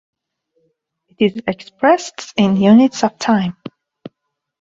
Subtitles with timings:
[1.09, 3.55] It is expressed in units of time.